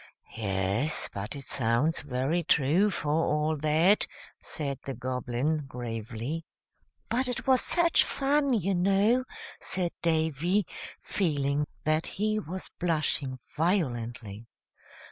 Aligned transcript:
"Yes; 0.35 1.07
but 1.13 1.35
it 1.35 1.43
sounds 1.45 2.01
very 2.01 2.41
true, 2.41 2.89
for 2.89 3.11
all 3.11 3.55
that," 3.57 4.07
said 4.41 4.79
the 4.83 4.95
Goblin, 4.95 5.67
gravely. 5.67 6.43
"But 7.07 7.27
it 7.27 7.45
was 7.45 7.61
such 7.61 8.03
fun, 8.03 8.51
you 8.51 8.73
know," 8.73 9.25
said 9.59 9.91
Davy, 10.01 10.65
feeling 11.03 11.67
that 11.83 12.07
he 12.17 12.39
was 12.39 12.71
blushing 12.79 13.37
violently. 13.55 14.47